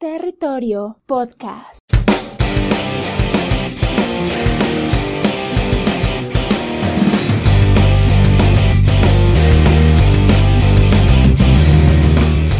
Territorio 0.00 0.96
Podcast. 1.06 1.80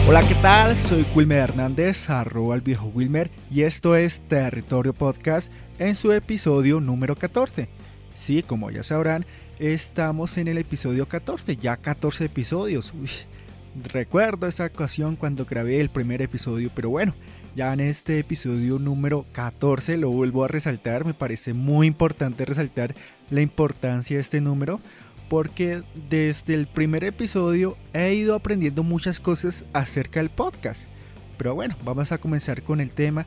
Hola, 0.09 0.27
¿qué 0.27 0.35
tal? 0.43 0.77
Soy 0.77 1.07
Wilmer 1.15 1.39
Hernández, 1.39 2.11
arroba 2.11 2.57
el 2.57 2.61
viejo 2.61 2.91
Wilmer, 2.93 3.31
y 3.53 3.63
esto 3.63 3.95
es 3.95 4.21
Territorio 4.23 4.93
Podcast 4.93 5.53
en 5.79 5.95
su 5.95 6.11
episodio 6.11 6.81
número 6.81 7.15
14. 7.15 7.69
Sí, 8.17 8.43
como 8.43 8.73
ya 8.73 8.83
sabrán, 8.83 9.25
estamos 9.61 10.39
en 10.39 10.49
el 10.49 10.59
episodio 10.59 11.07
14, 11.07 11.55
ya 11.55 11.77
14 11.77 12.25
episodios. 12.25 12.93
Recuerdo 13.83 14.47
esa 14.47 14.67
ocasión 14.67 15.17
cuando 15.17 15.45
grabé 15.45 15.81
el 15.81 15.91
primer 15.91 16.23
episodio, 16.23 16.71
pero 16.75 16.91
bueno, 16.91 17.15
ya 17.57 17.73
en 17.73 17.81
este 17.81 18.19
episodio 18.19 18.79
número 18.79 19.27
14 19.33 19.97
lo 19.97 20.11
vuelvo 20.11 20.45
a 20.45 20.49
resaltar, 20.49 21.05
me 21.05 21.15
parece 21.15 21.55
muy 21.55 21.87
importante 21.87 22.45
resaltar 22.45 22.95
la 23.31 23.41
importancia 23.41 24.17
de 24.17 24.23
este 24.23 24.41
número 24.41 24.81
porque 25.29 25.83
desde 26.09 26.55
el 26.55 26.67
primer 26.67 27.05
episodio 27.05 27.77
he 27.93 28.15
ido 28.15 28.35
aprendiendo 28.35 28.83
muchas 28.83 29.21
cosas 29.21 29.65
acerca 29.73 30.21
del 30.21 30.31
podcast. 30.31 30.85
Pero 31.37 31.55
bueno, 31.55 31.77
vamos 31.85 32.13
a 32.13 32.19
comenzar 32.19 32.63
con 32.63 32.81
el 32.81 32.91
tema. 32.93 33.27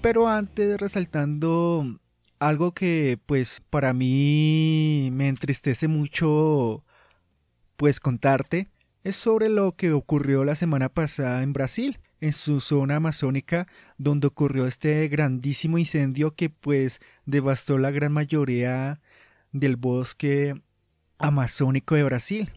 Pero 0.00 0.28
antes 0.28 0.78
resaltando 0.78 1.98
algo 2.38 2.72
que 2.72 3.18
pues 3.26 3.62
para 3.70 3.92
mí 3.92 5.10
me 5.12 5.28
entristece 5.28 5.88
mucho 5.88 6.84
pues 7.76 8.00
contarte 8.00 8.68
es 9.04 9.16
sobre 9.16 9.48
lo 9.48 9.76
que 9.76 9.92
ocurrió 9.92 10.44
la 10.44 10.54
semana 10.54 10.88
pasada 10.88 11.42
en 11.42 11.52
Brasil, 11.52 11.98
en 12.20 12.32
su 12.32 12.60
zona 12.60 12.96
amazónica, 12.96 13.66
donde 13.98 14.28
ocurrió 14.28 14.66
este 14.66 15.08
grandísimo 15.08 15.78
incendio 15.78 16.34
que 16.34 16.50
pues 16.50 17.00
devastó 17.26 17.78
la 17.78 17.90
gran 17.90 18.12
mayoría 18.12 19.00
del 19.50 19.76
bosque 19.76 20.54
amazónico 21.18 21.94
de 21.94 22.04
Brasil. 22.04 22.52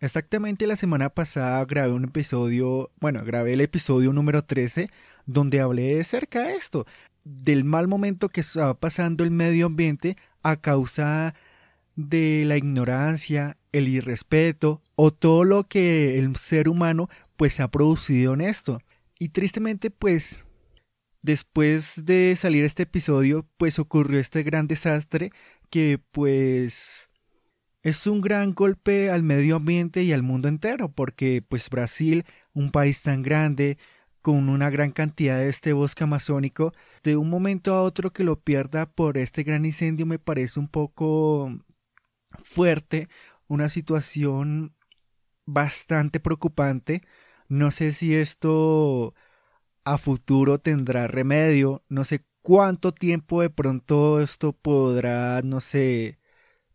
Exactamente 0.00 0.68
la 0.68 0.76
semana 0.76 1.10
pasada 1.10 1.64
grabé 1.64 1.92
un 1.92 2.04
episodio, 2.04 2.92
bueno, 3.00 3.24
grabé 3.24 3.54
el 3.54 3.60
episodio 3.60 4.12
número 4.12 4.44
13, 4.44 4.90
donde 5.26 5.60
hablé 5.60 6.00
acerca 6.00 6.44
de 6.44 6.54
esto, 6.54 6.86
del 7.24 7.64
mal 7.64 7.88
momento 7.88 8.28
que 8.28 8.42
estaba 8.42 8.78
pasando 8.78 9.24
el 9.24 9.32
medio 9.32 9.66
ambiente 9.66 10.16
a 10.44 10.56
causa 10.60 11.34
de 11.96 12.44
la 12.46 12.56
ignorancia, 12.56 13.56
el 13.72 13.88
irrespeto 13.88 14.82
o 14.94 15.12
todo 15.12 15.44
lo 15.44 15.64
que 15.64 16.18
el 16.18 16.36
ser 16.36 16.68
humano 16.68 17.08
pues 17.36 17.60
ha 17.60 17.70
producido 17.70 18.34
en 18.34 18.40
esto. 18.40 18.80
Y 19.18 19.30
tristemente 19.30 19.90
pues 19.90 20.44
después 21.22 22.04
de 22.04 22.36
salir 22.36 22.64
este 22.64 22.84
episodio 22.84 23.46
pues 23.56 23.78
ocurrió 23.78 24.18
este 24.18 24.42
gran 24.42 24.68
desastre 24.68 25.30
que 25.70 26.00
pues 26.12 27.10
es 27.82 28.06
un 28.06 28.20
gran 28.20 28.54
golpe 28.54 29.10
al 29.10 29.22
medio 29.22 29.56
ambiente 29.56 30.02
y 30.02 30.12
al 30.12 30.22
mundo 30.22 30.48
entero, 30.48 30.90
porque 30.90 31.42
pues 31.46 31.70
Brasil, 31.70 32.24
un 32.52 32.70
país 32.70 33.02
tan 33.02 33.22
grande, 33.22 33.78
con 34.20 34.48
una 34.48 34.68
gran 34.70 34.90
cantidad 34.90 35.38
de 35.38 35.48
este 35.48 35.72
bosque 35.72 36.04
amazónico, 36.04 36.72
de 37.02 37.16
un 37.16 37.30
momento 37.30 37.74
a 37.74 37.82
otro 37.82 38.12
que 38.12 38.24
lo 38.24 38.40
pierda 38.40 38.90
por 38.90 39.16
este 39.16 39.42
gran 39.42 39.64
incendio 39.64 40.06
me 40.06 40.18
parece 40.18 40.60
un 40.60 40.68
poco 40.68 41.50
fuerte, 42.42 43.08
una 43.48 43.68
situación 43.68 44.74
bastante 45.46 46.20
preocupante. 46.20 47.02
No 47.48 47.70
sé 47.70 47.92
si 47.92 48.14
esto 48.14 49.14
a 49.84 49.98
futuro 49.98 50.58
tendrá 50.60 51.08
remedio, 51.08 51.82
no 51.88 52.04
sé 52.04 52.24
cuánto 52.42 52.92
tiempo 52.92 53.42
de 53.42 53.50
pronto 53.50 54.20
esto 54.20 54.52
podrá, 54.52 55.42
no 55.42 55.60
sé, 55.60 56.18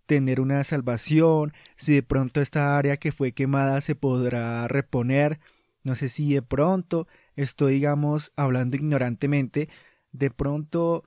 tener 0.05 0.41
una 0.41 0.63
salvación, 0.63 1.53
si 1.77 1.95
de 1.95 2.03
pronto 2.03 2.41
esta 2.41 2.77
área 2.77 2.97
que 2.97 3.11
fue 3.11 3.33
quemada 3.33 3.81
se 3.81 3.95
podrá 3.95 4.67
reponer, 4.67 5.39
no 5.83 5.95
sé 5.95 6.09
si 6.09 6.33
de 6.33 6.41
pronto 6.41 7.07
estoy, 7.35 7.75
digamos, 7.75 8.33
hablando 8.35 8.75
ignorantemente, 8.77 9.69
de 10.11 10.31
pronto 10.31 11.03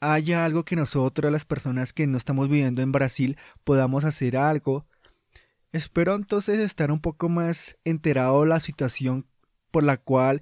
haya 0.00 0.44
algo 0.44 0.64
que 0.64 0.76
nosotros, 0.76 1.32
las 1.32 1.44
personas 1.44 1.92
que 1.92 2.06
no 2.06 2.18
estamos 2.18 2.48
viviendo 2.48 2.82
en 2.82 2.92
Brasil, 2.92 3.38
podamos 3.64 4.04
hacer 4.04 4.36
algo. 4.36 4.86
Espero 5.74 6.14
entonces 6.14 6.60
estar 6.60 6.92
un 6.92 7.00
poco 7.00 7.28
más 7.28 7.76
enterado 7.82 8.42
de 8.42 8.48
la 8.48 8.60
situación 8.60 9.26
por 9.72 9.82
la 9.82 9.96
cual 9.96 10.40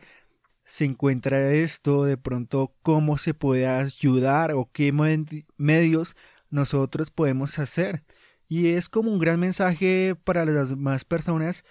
se 0.62 0.84
encuentra 0.84 1.54
esto, 1.54 2.04
de 2.04 2.18
pronto 2.18 2.74
cómo 2.82 3.16
se 3.16 3.32
puede 3.32 3.66
ayudar 3.66 4.52
o 4.52 4.68
qué 4.70 4.92
medios 5.56 6.16
nosotros 6.50 7.10
podemos 7.10 7.58
hacer. 7.58 8.04
Y 8.46 8.72
es 8.72 8.90
como 8.90 9.10
un 9.10 9.18
gran 9.18 9.40
mensaje 9.40 10.14
para 10.22 10.44
las 10.44 10.68
demás 10.68 11.06
personas 11.06 11.64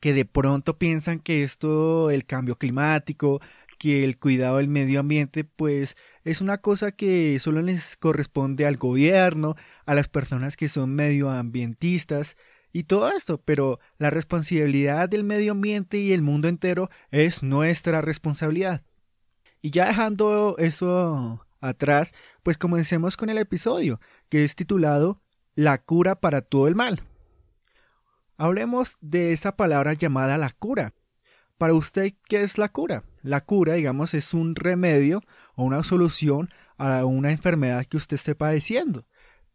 que 0.00 0.12
de 0.12 0.24
pronto 0.24 0.78
piensan 0.78 1.20
que 1.20 1.44
esto, 1.44 2.10
el 2.10 2.26
cambio 2.26 2.58
climático, 2.58 3.40
que 3.78 4.04
el 4.04 4.18
cuidado 4.18 4.58
del 4.58 4.68
medio 4.68 5.00
ambiente, 5.00 5.44
pues 5.44 5.96
es 6.24 6.40
una 6.40 6.58
cosa 6.58 6.92
que 6.92 7.38
solo 7.38 7.62
les 7.62 7.96
corresponde 7.96 8.66
al 8.66 8.76
gobierno, 8.76 9.54
a 9.84 9.94
las 9.94 10.08
personas 10.08 10.56
que 10.56 10.68
son 10.68 10.94
medioambientistas 10.94 12.36
y 12.72 12.84
todo 12.84 13.10
esto, 13.10 13.40
pero 13.42 13.80
la 13.98 14.10
responsabilidad 14.10 15.08
del 15.08 15.24
medio 15.24 15.52
ambiente 15.52 15.98
y 15.98 16.12
el 16.12 16.22
mundo 16.22 16.48
entero 16.48 16.90
es 17.10 17.42
nuestra 17.42 18.00
responsabilidad. 18.02 18.82
Y 19.62 19.70
ya 19.70 19.86
dejando 19.86 20.56
eso 20.58 21.46
atrás, 21.60 22.12
pues 22.42 22.58
comencemos 22.58 23.16
con 23.16 23.30
el 23.30 23.38
episodio, 23.38 24.00
que 24.28 24.44
es 24.44 24.56
titulado 24.56 25.22
La 25.54 25.78
cura 25.78 26.20
para 26.20 26.42
todo 26.42 26.68
el 26.68 26.74
mal. 26.74 27.02
Hablemos 28.36 28.98
de 29.00 29.32
esa 29.32 29.56
palabra 29.56 29.94
llamada 29.94 30.36
la 30.36 30.50
cura. 30.50 30.92
Para 31.56 31.72
usted, 31.72 32.12
¿qué 32.28 32.42
es 32.42 32.58
la 32.58 32.68
cura? 32.68 33.04
La 33.26 33.40
cura, 33.40 33.74
digamos, 33.74 34.14
es 34.14 34.34
un 34.34 34.54
remedio 34.54 35.20
o 35.56 35.64
una 35.64 35.82
solución 35.82 36.48
a 36.78 37.04
una 37.04 37.32
enfermedad 37.32 37.84
que 37.84 37.96
usted 37.96 38.14
esté 38.14 38.36
padeciendo. 38.36 39.04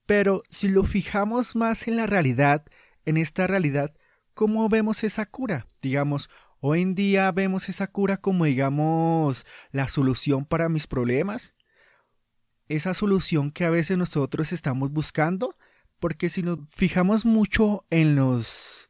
Pero 0.06 0.44
si 0.50 0.68
lo 0.68 0.84
fijamos 0.84 1.56
más 1.56 1.88
en 1.88 1.96
la 1.96 2.06
realidad, 2.06 2.66
en 3.06 3.16
esta 3.16 3.48
realidad, 3.48 3.94
¿cómo 4.34 4.68
vemos 4.68 5.06
esa 5.06 5.26
cura? 5.26 5.68
Digamos, 5.82 6.30
hoy 6.60 6.82
en 6.82 6.96
día 6.96 7.32
vemos 7.32 7.70
esa 7.70 7.88
cura 7.88 8.18
como, 8.18 8.44
digamos, 8.44 9.46
la 9.72 9.88
solución 9.88 10.44
para 10.44 10.68
mis 10.68 10.86
problemas, 10.86 11.54
esa 12.68 12.94
solución 12.94 13.52
que 13.52 13.64
a 13.64 13.70
veces 13.70 13.98
nosotros 13.98 14.52
estamos 14.52 14.92
buscando, 14.92 15.56
porque 16.02 16.30
si 16.30 16.44
nos 16.44 16.60
fijamos 16.76 17.24
mucho 17.24 17.86
en 17.90 18.18
los 18.18 18.90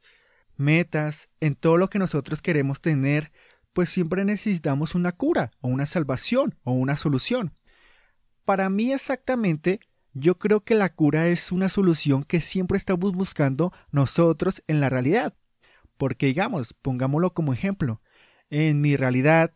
metas, 0.57 1.29
en 1.39 1.53
todo 1.53 1.77
lo 1.77 1.87
que 1.87 1.99
nosotros 1.99 2.41
queremos 2.41 2.81
tener, 2.81 3.31
pues 3.73 3.89
siempre 3.89 4.25
necesitamos 4.25 4.95
una 4.95 5.11
cura 5.11 5.51
o 5.61 5.67
una 5.67 5.85
salvación 5.85 6.55
o 6.63 6.73
una 6.73 6.97
solución. 6.97 7.53
Para 8.45 8.69
mí 8.69 8.91
exactamente, 8.91 9.79
yo 10.13 10.37
creo 10.37 10.63
que 10.63 10.75
la 10.75 10.93
cura 10.93 11.27
es 11.27 11.51
una 11.51 11.69
solución 11.69 12.23
que 12.23 12.41
siempre 12.41 12.77
estamos 12.77 13.13
buscando 13.13 13.71
nosotros 13.91 14.63
en 14.67 14.79
la 14.81 14.89
realidad. 14.89 15.35
Porque 15.97 16.27
digamos, 16.27 16.73
pongámoslo 16.73 17.33
como 17.33 17.53
ejemplo, 17.53 18.01
en 18.49 18.81
mi 18.81 18.97
realidad, 18.97 19.53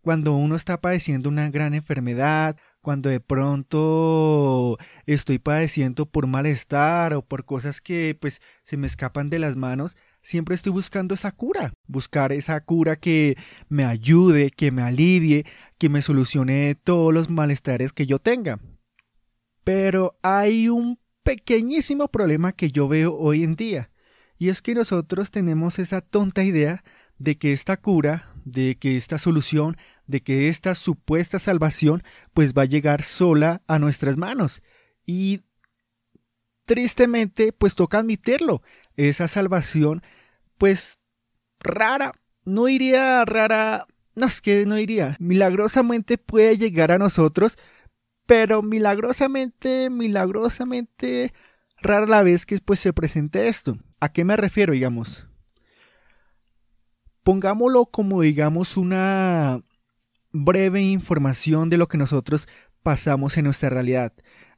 cuando 0.00 0.34
uno 0.34 0.56
está 0.56 0.80
padeciendo 0.80 1.28
una 1.28 1.50
gran 1.50 1.74
enfermedad 1.74 2.56
cuando 2.82 3.08
de 3.08 3.20
pronto 3.20 4.76
estoy 5.06 5.38
padeciendo 5.38 6.06
por 6.06 6.26
malestar 6.26 7.14
o 7.14 7.22
por 7.22 7.44
cosas 7.44 7.80
que 7.80 8.16
pues 8.20 8.42
se 8.64 8.76
me 8.76 8.88
escapan 8.88 9.30
de 9.30 9.38
las 9.38 9.56
manos, 9.56 9.96
siempre 10.22 10.54
estoy 10.54 10.72
buscando 10.72 11.14
esa 11.14 11.32
cura, 11.32 11.72
buscar 11.86 12.32
esa 12.32 12.60
cura 12.60 12.96
que 12.96 13.36
me 13.68 13.84
ayude, 13.84 14.50
que 14.50 14.70
me 14.70 14.82
alivie, 14.82 15.44
que 15.78 15.88
me 15.88 16.02
solucione 16.02 16.74
todos 16.74 17.12
los 17.12 17.28
malestares 17.28 17.92
que 17.92 18.06
yo 18.06 18.18
tenga. 18.18 18.60
Pero 19.64 20.18
hay 20.22 20.68
un 20.68 20.98
pequeñísimo 21.22 22.08
problema 22.08 22.52
que 22.52 22.70
yo 22.70 22.88
veo 22.88 23.14
hoy 23.14 23.44
en 23.44 23.56
día, 23.56 23.90
y 24.38 24.48
es 24.48 24.62
que 24.62 24.74
nosotros 24.74 25.30
tenemos 25.30 25.78
esa 25.78 26.00
tonta 26.00 26.42
idea 26.42 26.82
de 27.18 27.38
que 27.38 27.52
esta 27.52 27.76
cura, 27.76 28.34
de 28.44 28.76
que 28.76 28.96
esta 28.96 29.18
solución 29.18 29.76
de 30.06 30.22
que 30.22 30.48
esta 30.48 30.74
supuesta 30.74 31.38
salvación 31.38 32.02
pues 32.34 32.54
va 32.54 32.62
a 32.62 32.66
llegar 32.66 33.02
sola 33.02 33.62
a 33.66 33.78
nuestras 33.78 34.16
manos. 34.16 34.62
Y 35.06 35.42
tristemente 36.64 37.52
pues 37.52 37.74
toca 37.74 37.98
admitirlo, 37.98 38.62
esa 38.96 39.28
salvación 39.28 40.02
pues 40.58 40.98
rara, 41.60 42.12
no 42.44 42.68
iría 42.68 43.24
rara, 43.24 43.86
no 44.14 44.26
es 44.26 44.40
que 44.40 44.66
no 44.66 44.78
iría, 44.78 45.16
milagrosamente 45.18 46.18
puede 46.18 46.56
llegar 46.56 46.92
a 46.92 46.98
nosotros, 46.98 47.58
pero 48.26 48.62
milagrosamente, 48.62 49.90
milagrosamente 49.90 51.32
rara 51.80 52.06
la 52.06 52.22
vez 52.22 52.46
que 52.46 52.58
pues 52.58 52.80
se 52.80 52.92
presente 52.92 53.48
esto. 53.48 53.76
¿A 54.00 54.12
qué 54.12 54.24
me 54.24 54.36
refiero, 54.36 54.72
digamos? 54.72 55.26
pongámoslo 57.22 57.86
como 57.86 58.22
digamos 58.22 58.76
una 58.76 59.62
breve 60.32 60.82
información 60.82 61.70
de 61.70 61.76
lo 61.76 61.88
que 61.88 61.98
nosotros 61.98 62.48
pasamos 62.82 63.36
en 63.36 63.44
nuestra 63.44 63.70
realidad. 63.70 64.12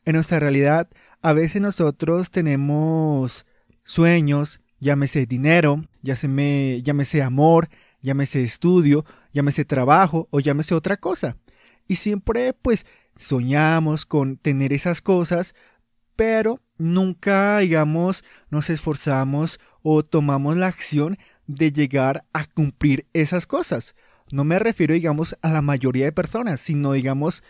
En 0.04 0.14
nuestra 0.14 0.40
realidad, 0.40 0.88
a 1.22 1.32
veces 1.32 1.60
nosotros 1.62 2.31
tenemos 2.31 3.46
sueños, 3.84 4.60
llámese 4.81 5.26
dinero, 5.26 5.84
llámese, 6.02 6.82
llámese 6.82 7.22
amor, 7.22 7.69
llámese 8.02 8.42
estudio, 8.42 9.04
llámese 9.32 9.64
trabajo 9.64 10.28
o 10.31 10.40
llámese 10.40 10.75
otra 10.75 10.96
cosa. 10.96 11.36
Y 11.86 11.96
siempre 11.96 12.52
pues 12.52 12.86
soñamos 13.16 14.06
con 14.06 14.36
tener 14.36 14.72
esas 14.72 15.00
cosas, 15.00 15.54
pero 16.16 16.60
nunca, 16.78 17.58
digamos, 17.58 18.25
nos 18.50 18.70
esforzamos 18.70 19.60
o 19.82 20.02
tomamos 20.02 20.56
la 20.56 20.69
acción 20.69 21.19
de 21.46 21.72
llegar 21.72 22.25
a 22.32 22.46
cumplir 22.46 23.06
esas 23.12 23.46
cosas. 23.46 23.94
No 24.31 24.44
me 24.44 24.58
refiero, 24.58 24.94
digamos, 24.94 25.36
a 25.42 25.50
la 25.50 25.62
mayoría 25.62 26.06
de 26.06 26.12
personas, 26.12 26.60
sino, 26.60 26.92
digamos, 26.92 27.42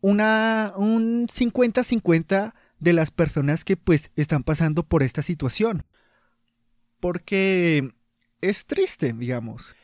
una, 0.00 0.72
un 0.76 1.26
50-50 1.26 2.54
de 2.78 2.92
las 2.92 3.10
personas 3.10 3.64
que 3.64 3.76
pues 3.76 4.10
están 4.16 4.42
pasando 4.42 4.82
por 4.82 5.02
esta 5.02 5.22
situación. 5.22 5.84
Porque 7.00 7.92
es 8.40 8.66
triste, 8.66 9.12
digamos. 9.12 9.74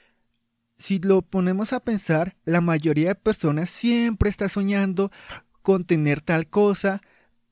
Si 0.79 0.99
lo 0.99 1.23
ponemos 1.23 1.73
a 1.73 1.81
pensar, 1.81 2.37
la 2.44 2.61
mayoría 2.61 3.09
de 3.09 3.15
personas 3.15 3.71
siempre 3.71 4.29
está 4.29 4.49
soñando 4.49 5.11
con 5.62 5.85
tener 5.85 6.21
tal 6.21 6.49
cosa, 6.49 7.03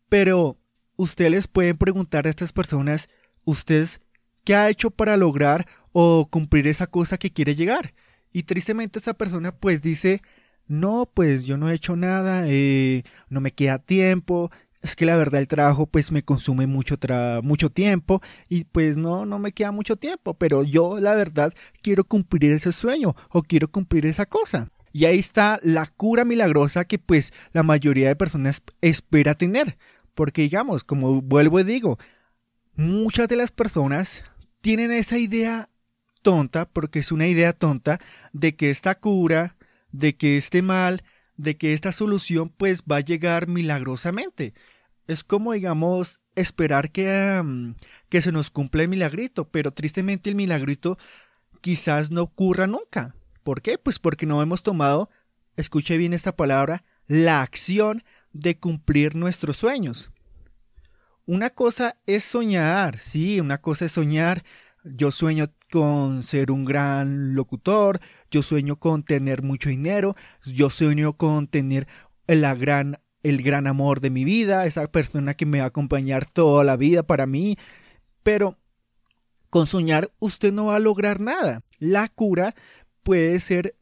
pero 0.09 0.59
ustedes 0.97 1.47
pueden 1.47 1.79
preguntar 1.79 2.27
a 2.27 2.31
estas 2.31 2.53
personas, 2.53 3.09
¿ustedes 3.45 4.01
qué 4.45 4.55
ha 4.55 4.69
hecho 4.69 4.91
para 4.91 5.17
lograr 5.17 5.67
o 5.93 6.29
cumplir 6.31 6.67
esa 6.67 6.89
cosa 6.89 7.19
que 7.19 7.33
quiere 7.33 7.55
llegar? 7.55 7.95
Y 8.33 8.45
tristemente 8.45 8.99
esa 8.99 9.15
persona 9.15 9.53
pues 9.53 9.81
dice, 9.81 10.23
no, 10.67 11.11
pues 11.13 11.45
yo 11.45 11.57
no 11.57 11.71
he 11.71 11.75
hecho 11.75 11.97
nada, 11.97 12.45
eh, 12.47 13.05
no 13.29 13.41
me 13.41 13.53
queda 13.53 13.79
tiempo, 13.79 14.51
es 14.83 14.97
que 14.97 15.05
la 15.05 15.17
verdad 15.17 15.41
el 15.41 15.49
trabajo 15.49 15.87
pues 15.87 16.11
me 16.11 16.23
consume 16.23 16.67
mucho, 16.67 16.97
mucho 17.43 17.71
tiempo 17.71 18.21
y 18.49 18.65
pues 18.65 18.97
no, 18.97 19.27
no 19.27 19.39
me 19.39 19.53
queda 19.53 19.73
mucho 19.73 19.97
tiempo, 19.97 20.35
pero 20.35 20.63
yo 20.63 20.99
la 20.99 21.15
verdad 21.15 21.53
quiero 21.83 22.05
cumplir 22.05 22.53
ese 22.53 22.73
sueño 22.73 23.15
o 23.31 23.43
quiero 23.43 23.69
cumplir 23.69 24.07
esa 24.07 24.27
cosa. 24.27 24.71
Y 24.93 25.05
ahí 25.05 25.19
está 25.19 25.61
la 25.63 25.87
cura 25.87 26.25
milagrosa 26.25 26.85
que 26.85 26.99
pues 26.99 27.33
la 27.53 27.63
mayoría 27.63 28.09
de 28.09 28.17
personas 28.17 28.63
espera 28.81 29.35
tener. 29.35 29.79
Porque 30.15 30.43
digamos, 30.43 30.83
como 30.83 31.23
vuelvo 31.23 31.61
y 31.61 31.65
digo, 31.65 31.99
muchas 32.75 33.29
de 33.29 33.37
las 33.37 33.51
personas 33.51 34.25
tienen 34.61 34.91
esa 34.91 35.19
idea 35.19 35.69
tonta, 36.23 36.67
porque 36.67 36.99
es 36.99 37.13
una 37.13 37.29
idea 37.29 37.53
tonta, 37.53 38.01
de 38.33 38.57
que 38.57 38.71
esta 38.71 38.97
cura, 38.97 39.57
de 39.93 40.17
que 40.17 40.37
este 40.37 40.63
mal, 40.63 41.03
de 41.41 41.57
que 41.57 41.73
esta 41.73 41.93
solución 41.93 42.51
pues 42.51 42.83
va 42.83 42.97
a 42.97 43.01
llegar 43.01 43.49
milagrosamente. 43.49 44.55
Es 45.07 45.25
como 45.25 45.53
digamos 45.53 46.21
esperar 46.37 46.91
que, 46.91 47.43
que 48.09 48.23
se 48.23 48.33
nos 48.33 48.51
cumpla 48.51 48.83
el 48.83 48.89
milagrito, 48.89 49.49
pero 49.49 49.73
tristemente 49.73 50.31
el 50.31 50.37
milagrito 50.37 50.99
quizás 51.61 52.11
no 52.11 52.23
ocurra 52.23 52.67
nunca. 52.67 53.15
¿Por 53.43 53.63
qué? 53.63 53.79
Pues 53.79 53.99
porque 53.99 54.27
no 54.27 54.43
hemos 54.43 54.63
tomado, 54.63 55.11
escuche 55.57 55.97
bien 55.97 56.13
esta 56.13 56.37
palabra, 56.37 56.85
la 57.07 57.43
acción 57.43 58.05
de 58.33 58.59
cumplir 58.59 59.17
nuestros 59.17 59.57
sueños. 59.57 60.11
Una 61.27 61.51
cosa 61.51 61.97
es 62.07 62.25
soñar, 62.25 62.99
sí, 62.99 63.41
una 63.41 63.59
cosa 63.59 63.87
es 63.87 63.93
soñar. 63.93 64.45
Yo 64.85 65.11
sueño 65.11 65.51
con 65.71 66.23
ser 66.23 66.51
un 66.51 66.65
gran 66.65 67.35
locutor, 67.35 68.01
yo 68.31 68.43
sueño 68.43 68.77
con 68.77 69.03
tener 69.03 69.43
mucho 69.43 69.69
dinero, 69.69 70.17
yo 70.45 70.71
sueño 70.71 71.15
con 71.15 71.49
tener 71.49 71.87
gran, 72.27 72.99
el 73.23 73.43
gran 73.43 73.67
amor 73.67 74.01
de 74.01 74.11
mi 74.11 74.25
vida, 74.25 74.65
esa 74.67 74.91
persona 74.91 75.35
que 75.35 75.45
me 75.45 75.59
va 75.59 75.65
a 75.65 75.69
acompañar 75.69 76.25
toda 76.31 76.65
la 76.65 76.77
vida 76.77 77.03
para 77.03 77.27
mí, 77.27 77.59
pero 78.23 78.57
con 79.51 79.67
soñar 79.67 80.13
usted 80.19 80.53
no 80.53 80.67
va 80.67 80.77
a 80.77 80.81
lograr 80.81 81.21
nada. 81.21 81.63
La 81.79 82.09
cura 82.09 82.55
puede 83.03 83.39
ser 83.41 83.77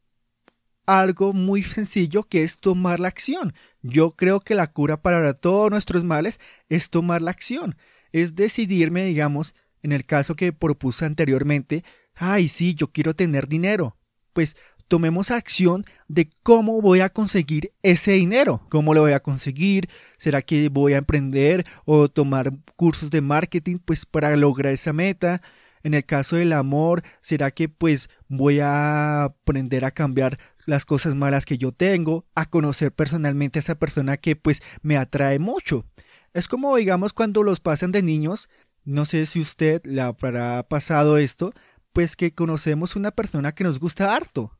algo 0.87 1.33
muy 1.33 1.63
sencillo 1.63 2.25
que 2.25 2.43
es 2.43 2.59
tomar 2.59 2.99
la 2.99 3.09
acción. 3.09 3.55
Yo 3.83 4.17
creo 4.17 4.41
que 4.41 4.55
la 4.55 4.73
cura 4.73 5.03
para 5.03 5.35
todos 5.35 5.71
nuestros 5.71 6.03
males 6.03 6.41
es 6.69 6.91
tomar 6.91 7.23
la 7.23 7.31
acción. 7.31 7.77
Es 8.11 8.35
decidirme, 8.35 9.05
digamos, 9.05 9.55
en 9.83 9.93
el 9.93 10.05
caso 10.05 10.35
que 10.35 10.53
propuse 10.53 11.05
anteriormente, 11.05 11.85
ay, 12.15 12.49
sí, 12.49 12.75
yo 12.75 12.89
quiero 12.89 13.15
tener 13.15 13.49
dinero. 13.49 13.97
Pues 14.33 14.57
tomemos 14.89 15.31
acción 15.31 15.85
de 16.09 16.31
cómo 16.43 16.81
voy 16.81 17.01
a 17.01 17.11
conseguir 17.11 17.73
ese 17.83 18.13
dinero. 18.13 18.67
¿Cómo 18.71 18.95
lo 18.95 19.03
voy 19.03 19.13
a 19.13 19.21
conseguir? 19.21 19.89
¿Será 20.17 20.43
que 20.43 20.69
voy 20.69 20.95
a 20.95 20.99
emprender 20.99 21.67
o 21.85 22.09
tomar 22.09 22.53
cursos 22.77 23.11
de 23.11 23.21
marketing 23.21 23.79
pues 23.85 24.07
para 24.07 24.35
lograr 24.37 24.73
esa 24.73 24.93
meta? 24.93 25.43
En 25.83 25.95
el 25.95 26.05
caso 26.05 26.37
del 26.37 26.53
amor, 26.53 27.03
¿será 27.21 27.51
que 27.51 27.69
pues 27.69 28.11
voy 28.27 28.61
a 28.61 29.25
aprender 29.25 29.85
a 29.85 29.93
cambiar 29.93 30.39
las 30.69 30.85
cosas 30.85 31.15
malas 31.15 31.47
que 31.47 31.57
yo 31.57 31.73
tengo, 31.73 32.27
a 32.35 32.45
conocer 32.45 32.93
personalmente 32.93 33.59
a 33.59 33.61
esa 33.61 33.79
persona 33.79 34.19
que 34.19 34.37
pues 34.37 34.63
me 34.83 34.99
atrae 34.99 35.39
mucho. 35.39 35.87
Es 36.35 36.47
como 36.47 36.77
digamos 36.77 37.15
cuando 37.15 37.43
los 37.43 37.59
pasan 37.61 37.91
de 37.91 38.03
niños, 38.03 38.51
no 38.89 39.05
sé 39.05 39.27
si 39.27 39.39
usted 39.39 39.85
le 39.85 40.01
habrá 40.01 40.67
pasado 40.67 41.19
esto, 41.19 41.53
pues 41.93 42.17
que 42.17 42.33
conocemos 42.33 42.97
una 42.97 43.11
persona 43.11 43.55
que 43.55 43.63
nos 43.63 43.79
gusta 43.79 44.15
harto. 44.15 44.59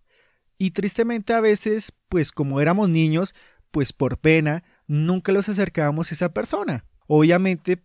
Y 0.59 0.73
tristemente 0.73 1.33
a 1.33 1.41
veces, 1.41 1.95
pues 2.11 2.31
como 2.31 2.61
éramos 2.61 2.91
niños, 2.91 3.35
pues 3.71 3.95
por 3.95 4.19
pena, 4.19 4.65
nunca 4.87 5.33
los 5.33 5.49
acercábamos 5.49 6.11
a 6.11 6.15
esa 6.15 6.35
persona. 6.35 6.85
Obviamente 7.07 7.83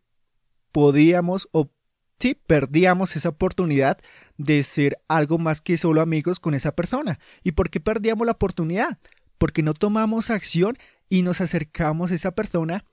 podíamos 0.73 1.47
o 1.53 1.71
sí, 2.19 2.35
perdíamos 2.35 3.15
esa 3.15 3.29
oportunidad 3.29 3.99
de 4.37 4.63
ser 4.63 4.99
algo 5.07 5.37
más 5.37 5.61
que 5.61 5.77
solo 5.77 6.01
amigos 6.01 6.41
con 6.41 6.55
esa 6.55 6.75
persona. 6.75 7.19
¿Y 7.41 7.53
por 7.53 7.69
qué 7.69 7.79
perdíamos 7.79 8.25
la 8.25 8.33
oportunidad? 8.33 8.99
Porque 9.37 9.63
no 9.63 9.73
tomamos 9.73 10.29
acción 10.29 10.77
y 11.07 11.21
nos 11.21 11.39
acercamos 11.39 12.11
a 12.11 12.15
esa 12.15 12.31
persona 12.35 12.83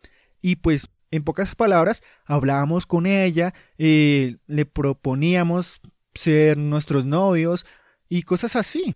y 0.41 0.57
pues 0.57 0.89
en 1.11 1.25
pocas 1.25 1.55
palabras 1.55 2.03
hablábamos 2.25 2.87
con 2.87 3.07
ella, 3.07 3.55
eh, 3.79 4.37
le 4.47 4.67
proponíamos 4.67 5.81
ser 6.15 6.57
nuestros 6.57 7.05
novios 7.05 7.67
y 8.09 8.23
cosas 8.23 8.57
así. 8.57 8.95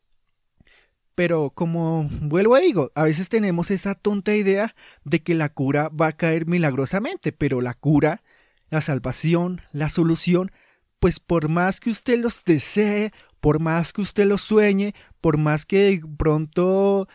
Pero 1.14 1.50
como 1.50 2.08
vuelvo 2.22 2.56
a 2.56 2.60
digo, 2.60 2.90
a 2.94 3.04
veces 3.04 3.28
tenemos 3.28 3.70
esa 3.70 3.94
tonta 3.94 4.34
idea 4.34 4.74
de 5.04 5.22
que 5.22 5.34
la 5.34 5.48
cura 5.48 5.88
va 5.88 6.08
a 6.08 6.12
caer 6.12 6.46
milagrosamente, 6.46 7.32
pero 7.32 7.60
la 7.60 7.74
cura 7.74 8.22
la 8.74 8.80
salvación, 8.80 9.62
la 9.72 9.88
solución, 9.88 10.50
pues 10.98 11.20
por 11.20 11.48
más 11.48 11.78
que 11.78 11.90
usted 11.90 12.18
los 12.18 12.44
desee, 12.44 13.12
por 13.40 13.60
más 13.60 13.92
que 13.92 14.02
usted 14.02 14.26
los 14.26 14.42
sueñe, 14.42 14.94
por 15.20 15.38
más 15.38 15.64
que 15.64 16.02
pronto, 16.18 17.06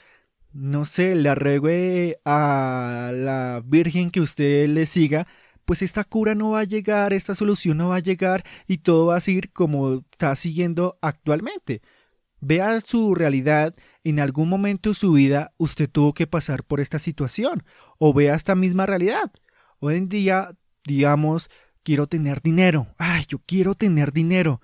no 0.54 0.86
sé, 0.86 1.16
le 1.16 1.28
arregle 1.28 2.20
a 2.24 3.12
la 3.14 3.29
Virgen 3.70 4.12
que 4.12 4.22
usted 4.22 4.68
le 4.70 4.86
siga, 4.86 5.28
pues 5.66 5.82
esta 5.82 6.04
cura 6.04 6.36
no 6.36 6.52
va 6.52 6.62
a 6.62 6.64
llegar, 6.64 7.14
esta 7.14 7.36
solución 7.36 7.78
no 7.78 7.90
va 7.90 7.98
a 7.98 8.00
llegar 8.00 8.44
y 8.68 8.80
todo 8.80 9.08
va 9.08 9.18
a 9.18 9.22
seguir 9.22 9.52
como 9.52 10.06
está 10.12 10.36
siguiendo 10.36 10.98
actualmente. 11.02 11.82
Vea 12.42 12.82
su 12.82 13.16
realidad, 13.16 13.76
en 14.04 14.20
algún 14.20 14.50
momento 14.50 14.90
de 14.90 14.96
su 14.96 15.14
vida 15.14 15.54
usted 15.58 15.90
tuvo 15.90 16.14
que 16.14 16.28
pasar 16.28 16.64
por 16.64 16.80
esta 16.80 17.00
situación, 17.00 17.64
o 17.98 18.14
vea 18.14 18.36
esta 18.36 18.56
misma 18.56 18.86
realidad. 18.86 19.32
Hoy 19.80 19.98
en 19.98 20.10
día 20.10 20.56
digamos, 20.90 21.50
quiero 21.84 22.08
tener 22.08 22.42
dinero, 22.42 22.88
ay, 22.98 23.26
yo 23.28 23.40
quiero 23.46 23.76
tener 23.76 24.12
dinero, 24.12 24.62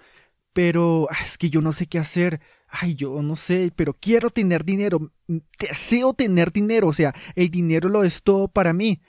pero 0.53 1.07
es 1.23 1.37
que 1.37 1.49
yo 1.49 1.61
no 1.61 1.71
sé 1.71 1.87
qué 1.87 1.99
hacer, 1.99 2.41
ay, 2.79 2.95
yo 2.95 3.21
no 3.21 3.35
sé, 3.35 3.71
pero 3.75 3.93
quiero 3.93 4.29
tener 4.29 4.65
dinero, 4.65 5.11
deseo 5.59 6.13
tener 6.13 6.51
dinero, 6.51 6.87
o 6.87 6.93
sea, 6.93 7.13
el 7.35 7.49
dinero 7.49 7.89
lo 7.89 8.03
es 8.03 8.23
todo 8.23 8.47
para 8.47 8.73
mí, 8.73 9.01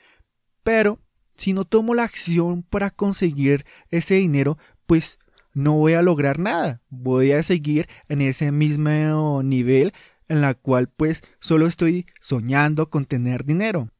pero 0.62 1.00
si 1.36 1.52
no 1.52 1.64
tomo 1.64 1.94
la 1.94 2.04
acción 2.04 2.62
para 2.62 2.90
conseguir 2.90 3.64
ese 3.90 4.14
dinero, 4.14 4.58
pues 4.86 5.18
no 5.52 5.74
voy 5.74 5.94
a 5.94 6.02
lograr 6.02 6.38
nada, 6.38 6.82
voy 6.88 7.32
a 7.32 7.42
seguir 7.42 7.88
en 8.08 8.20
ese 8.20 8.52
mismo 8.52 9.42
nivel 9.42 9.92
en 10.28 10.40
la 10.40 10.54
cual 10.54 10.88
pues 10.88 11.22
solo 11.40 11.66
estoy 11.66 12.06
soñando 12.20 12.90
con 12.90 13.04
tener 13.04 13.44
dinero. 13.44 13.90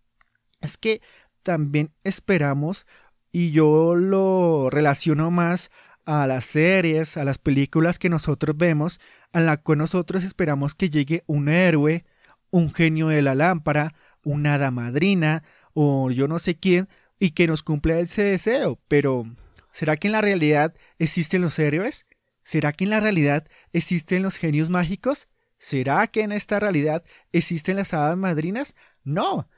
Es 0.61 0.76
que 0.76 1.00
también 1.42 1.92
esperamos 2.04 2.87
y 3.32 3.52
yo 3.52 3.94
lo 3.94 4.68
relaciono 4.70 5.30
más 5.30 5.70
a 6.06 6.26
las 6.26 6.44
series, 6.46 7.16
a 7.16 7.25
las 7.25 7.38
películas 7.38 7.98
que 7.98 8.08
nosotros 8.08 8.56
vemos, 8.56 9.00
a 9.32 9.40
la 9.40 9.58
cual 9.58 9.78
nosotros 9.78 10.25
esperamos 10.25 10.75
que 10.75 10.88
llegue 10.88 11.25
un 11.26 11.48
héroe, 11.48 12.06
un 12.50 12.72
genio 12.72 13.08
de 13.08 13.22
la 13.22 13.34
lámpara, 13.34 13.94
una 14.25 14.54
hada 14.54 14.70
madrina 14.70 15.42
o 15.75 16.10
yo 16.10 16.28
no 16.28 16.38
sé 16.38 16.58
quién 16.58 16.88
y 17.18 17.30
que 17.30 17.46
nos 17.46 17.62
cumpla 17.62 17.98
ese 17.98 18.22
deseo. 18.22 18.80
Pero, 18.88 19.25
¿será 19.72 19.96
que 19.96 20.08
en 20.08 20.12
la 20.12 20.20
realidad 20.20 20.75
existen 20.98 21.42
los 21.42 21.58
héroes? 21.58 22.06
¿Será 22.44 22.72
que 22.72 22.84
en 22.84 22.90
la 22.90 23.00
realidad 23.00 23.48
existen 23.72 24.22
los 24.22 24.36
genios 24.36 24.70
mágicos? 24.70 25.28
¿Será 25.58 26.06
que 26.06 26.22
en 26.22 26.30
esta 26.30 26.60
realidad 26.60 27.04
existen 27.32 27.76
las 27.76 27.92
hadas 27.92 28.16
madrinas? 28.16 28.76
No. 29.02 29.48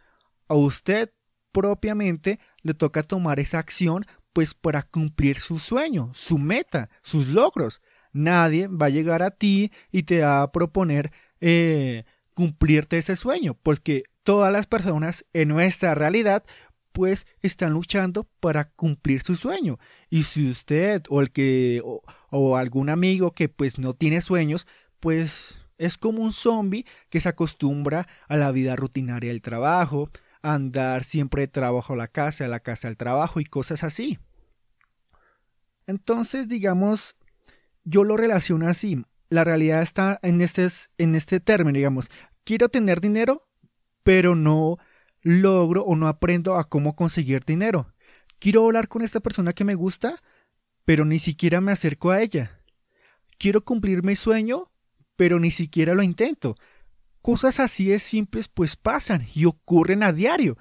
A 0.49 0.55
usted 0.55 1.12
propiamente 1.52 2.40
le 2.62 2.73
toca 2.73 3.02
tomar 3.02 3.38
esa 3.40 3.59
acción 3.59 4.07
pues 4.38 4.54
para 4.54 4.85
cumplir 4.85 5.40
su 5.40 5.59
sueño, 5.59 6.12
su 6.14 6.38
meta, 6.38 6.90
sus 7.02 7.26
logros. 7.26 7.83
Nadie 8.12 8.68
va 8.68 8.87
a 8.87 8.88
llegar 8.88 9.21
a 9.21 9.33
ti 9.33 9.73
y 9.90 10.04
te 10.04 10.21
va 10.21 10.42
a 10.42 10.52
proponer 10.52 11.11
eh, 11.40 12.04
cumplirte 12.35 12.99
ese 12.99 13.16
sueño, 13.16 13.54
porque 13.61 14.04
todas 14.23 14.52
las 14.52 14.68
personas 14.68 15.26
en 15.33 15.49
nuestra 15.49 15.97
realidad 15.97 16.45
pues 16.92 17.26
están 17.42 17.73
luchando 17.73 18.28
para 18.38 18.71
cumplir 18.71 19.23
su 19.23 19.35
sueño. 19.35 19.80
Y 20.09 20.23
si 20.23 20.49
usted 20.49 21.02
o 21.09 21.21
el 21.21 21.33
que 21.33 21.83
o, 22.30 22.57
algún 22.57 22.90
amigo 22.90 23.33
que 23.33 23.49
pues 23.49 23.76
no 23.76 23.92
tiene 23.92 24.21
sueños, 24.21 24.68
pues 25.00 25.59
es 25.78 25.99
como 25.99 26.23
un 26.23 26.33
zombie 26.33 26.87
que 27.11 27.18
se 27.18 27.28
acostumbra 27.28 28.07
a 28.28 28.37
la 28.37 28.52
vida 28.52 28.76
rutinaria 28.76 29.33
del 29.33 29.42
trabajo, 29.42 30.11
andar 30.42 31.02
siempre 31.02 31.42
de 31.42 31.49
trabajo 31.49 31.95
a 31.95 31.97
la 31.97 32.07
casa, 32.07 32.45
a 32.45 32.49
la 32.49 32.61
casa 32.61 32.87
al 32.87 32.97
trabajo 32.97 33.40
y 33.40 33.45
cosas 33.45 33.83
así. 33.83 34.21
Entonces, 35.88 36.49
digamos, 36.49 37.16
yo 37.83 38.04
lo 38.04 38.18
relaciono 38.18 38.68
así. 38.68 39.02
La 39.30 39.42
realidad 39.42 39.83
está 39.83 40.21
en 40.23 40.42
este, 40.42 40.68
en 40.99 41.14
este 41.14 41.40
término, 41.40 41.76
digamos, 41.76 42.11
quiero 42.45 42.68
tener 42.68 43.00
dinero, 43.00 43.49
pero 44.02 44.37
no 44.37 44.76
logro 45.23 45.83
o 45.83 45.97
no 45.97 46.07
aprendo 46.07 46.57
a 46.57 46.68
cómo 46.68 46.95
conseguir 46.95 47.42
dinero. 47.45 47.92
Quiero 48.38 48.66
hablar 48.66 48.88
con 48.88 49.00
esta 49.00 49.21
persona 49.21 49.54
que 49.54 49.64
me 49.64 49.75
gusta, 49.75 50.23
pero 50.85 51.07
ni 51.07 51.18
siquiera 51.18 51.62
me 51.62 51.73
acerco 51.73 52.11
a 52.11 52.21
ella. 52.21 52.61
Quiero 53.38 53.64
cumplir 53.64 54.02
mi 54.02 54.14
sueño, 54.14 54.71
pero 55.16 55.40
ni 55.40 55.50
siquiera 55.50 55.95
lo 55.95 56.02
intento. 56.02 56.54
Cosas 57.23 57.61
así 57.61 57.87
de 57.87 57.99
simples 57.99 58.49
pues 58.49 58.76
pasan 58.76 59.26
y 59.35 59.47
ocurren 59.47 60.02
a 60.02 60.12
diario. 60.12 60.59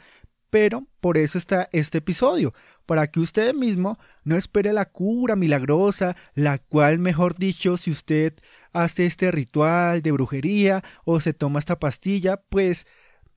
Pero 0.49 0.87
por 1.01 1.17
eso 1.17 1.37
está 1.37 1.67
este 1.71 1.97
episodio, 1.97 2.53
para 2.85 3.07
que 3.07 3.19
usted 3.19 3.53
mismo 3.53 3.99
no 4.23 4.37
espere 4.37 4.71
la 4.71 4.85
cura 4.85 5.35
milagrosa, 5.35 6.15
la 6.35 6.57
cual, 6.57 6.99
mejor 6.99 7.37
dicho, 7.37 7.75
si 7.77 7.91
usted 7.91 8.33
hace 8.71 9.05
este 9.05 9.29
ritual 9.31 10.01
de 10.01 10.11
brujería 10.11 10.83
o 11.03 11.19
se 11.19 11.33
toma 11.33 11.59
esta 11.59 11.79
pastilla, 11.79 12.37
pues 12.49 12.87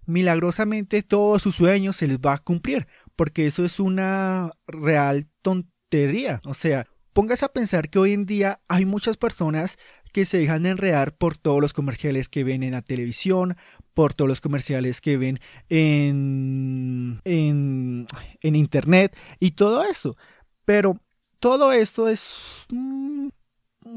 milagrosamente 0.06 1.02
todos 1.02 1.42
sus 1.42 1.56
sueños 1.56 1.96
se 1.96 2.06
les 2.06 2.18
va 2.18 2.34
a 2.34 2.38
cumplir, 2.38 2.86
porque 3.16 3.46
eso 3.46 3.64
es 3.64 3.80
una 3.80 4.52
real 4.66 5.28
tontería. 5.42 6.40
O 6.44 6.54
sea, 6.54 6.86
póngase 7.12 7.44
a 7.44 7.52
pensar 7.52 7.90
que 7.90 7.98
hoy 7.98 8.12
en 8.12 8.26
día 8.26 8.60
hay 8.68 8.86
muchas 8.86 9.16
personas 9.16 9.78
que 10.12 10.24
se 10.24 10.38
dejan 10.38 10.66
enredar 10.66 11.16
por 11.16 11.36
todos 11.36 11.60
los 11.60 11.72
comerciales 11.72 12.28
que 12.28 12.44
ven 12.44 12.62
en 12.62 12.72
la 12.72 12.82
televisión, 12.82 13.56
por 13.94 14.14
todos 14.14 14.28
los 14.28 14.40
comerciales 14.40 15.00
que 15.00 15.16
ven 15.16 15.40
en, 15.68 17.20
en, 17.24 18.06
internet 18.42 19.16
y 19.38 19.52
todo 19.52 19.84
eso. 19.84 20.16
Pero 20.64 20.98
todo 21.38 21.72
esto 21.72 22.08
es 22.08 22.66
un 22.70 23.32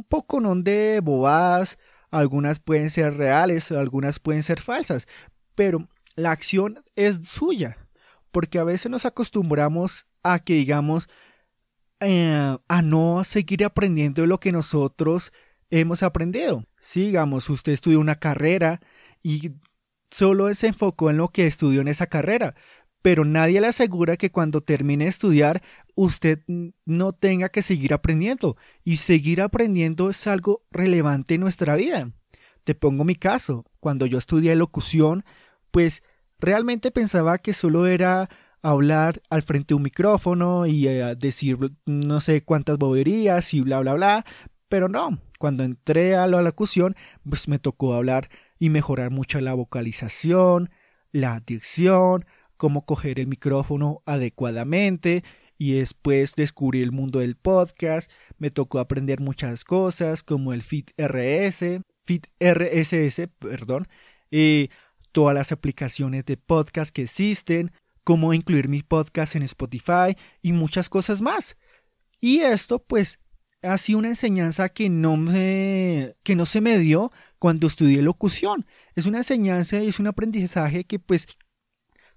poco 0.08 0.40
no 0.40 0.56
de 0.56 1.00
bobadas, 1.02 1.78
algunas 2.12 2.60
pueden 2.60 2.90
ser 2.90 3.16
reales, 3.16 3.72
algunas 3.72 4.20
pueden 4.20 4.44
ser 4.44 4.62
falsas, 4.62 5.08
pero 5.56 5.88
la 6.16 6.32
acción 6.32 6.84
es 6.96 7.28
suya, 7.28 7.78
porque 8.32 8.60
a 8.60 8.64
veces 8.64 8.92
nos 8.92 9.06
acostumbramos 9.06 10.08
a 10.22 10.40
que 10.40 10.54
digamos 10.54 11.10
eh, 12.00 12.58
a 12.68 12.82
no 12.82 13.24
seguir 13.24 13.64
aprendiendo 13.64 14.26
lo 14.26 14.40
que 14.40 14.52
nosotros 14.52 15.32
hemos 15.80 16.04
aprendido. 16.04 16.66
Si 16.82 17.08
digamos, 17.08 17.50
usted 17.50 17.72
estudió 17.72 18.00
una 18.00 18.16
carrera 18.16 18.82
y 19.22 19.52
solo 20.12 20.54
se 20.54 20.68
enfocó 20.68 21.10
en 21.10 21.18
lo 21.18 21.30
que 21.30 21.48
estudió 21.48 21.82
en 21.82 21.88
esa 21.88 22.08
carrera, 22.08 22.56
pero 23.02 23.26
nadie 23.26 23.60
le 23.60 23.68
asegura 23.68 24.16
que 24.16 24.32
cuando 24.32 24.62
termine 24.62 25.06
de 25.06 25.10
estudiar 25.10 25.62
usted 25.96 26.44
no 26.86 27.14
tenga 27.14 27.50
que 27.50 27.62
seguir 27.62 27.94
aprendiendo. 27.94 28.56
Y 28.84 28.98
seguir 28.98 29.42
aprendiendo 29.42 30.10
es 30.10 30.26
algo 30.28 30.64
relevante 30.72 31.36
en 31.36 31.42
nuestra 31.42 31.76
vida. 31.76 32.12
Te 32.64 32.76
pongo 32.76 33.04
mi 33.04 33.16
caso. 33.16 33.66
Cuando 33.80 34.06
yo 34.06 34.18
estudié 34.18 34.56
locución, 34.56 35.26
pues 35.72 36.04
realmente 36.40 36.92
pensaba 36.92 37.38
que 37.38 37.52
solo 37.54 37.88
era 37.88 38.30
hablar 38.62 39.22
al 39.30 39.42
frente 39.42 39.70
de 39.70 39.76
un 39.76 39.84
micrófono 39.84 40.66
y 40.66 40.88
eh, 40.88 41.16
decir 41.18 41.58
no 41.86 42.22
sé 42.22 42.44
cuántas 42.44 42.78
boberías 42.78 43.54
y 43.54 43.60
bla 43.60 43.82
bla 43.82 43.96
bla, 43.96 44.26
pero 44.74 44.90
no, 44.90 45.20
cuando 45.44 45.66
entré 45.66 46.16
a 46.16 46.26
la 46.26 46.42
locución, 46.42 46.96
pues 47.30 47.50
me 47.50 47.60
tocó 47.60 47.96
hablar 47.96 48.30
y 48.60 48.70
mejorar 48.70 49.12
mucho 49.12 49.42
la 49.42 49.54
vocalización, 49.54 50.70
la 51.12 51.44
dicción, 51.46 52.26
cómo 52.56 52.86
coger 52.86 53.20
el 53.20 53.28
micrófono 53.28 54.04
adecuadamente 54.06 55.22
y 55.58 55.74
después 55.74 56.36
descubrí 56.36 56.82
el 56.82 56.94
mundo 56.94 57.20
del 57.20 57.36
podcast, 57.36 58.10
me 58.38 58.52
tocó 58.52 58.80
aprender 58.80 59.20
muchas 59.20 59.66
cosas 59.66 60.24
como 60.24 60.54
el 60.54 60.62
Fit 60.62 60.92
RS, 60.98 61.82
Fit 62.06 62.28
RSS, 62.40 63.28
perdón, 63.38 63.90
y 64.32 64.70
todas 65.12 65.36
las 65.36 65.52
aplicaciones 65.52 66.24
de 66.24 66.38
podcast 66.38 66.96
que 66.96 67.02
existen, 67.02 67.74
cómo 68.06 68.34
incluir 68.34 68.70
mi 68.70 68.82
podcast 68.82 69.36
en 69.36 69.44
Spotify 69.44 70.16
y 70.42 70.54
muchas 70.54 70.88
cosas 70.88 71.22
más. 71.22 71.58
Y 72.22 72.40
esto 72.40 72.80
pues 72.80 73.20
ha 73.64 73.78
sido 73.78 74.00
una 74.00 74.10
enseñanza 74.10 74.70
que 74.70 74.90
no, 74.90 75.18
me, 75.18 76.16
que 76.24 76.36
no 76.36 76.46
se 76.46 76.62
me 76.62 76.78
dio 76.78 77.12
cuando 77.40 77.68
estudié 77.68 78.02
locución. 78.02 78.66
Es 78.96 79.06
una 79.06 79.20
enseñanza 79.20 79.82
y 79.82 79.90
es 79.90 80.00
un 80.00 80.08
aprendizaje 80.08 80.84
que 80.84 81.00
pues 81.00 81.28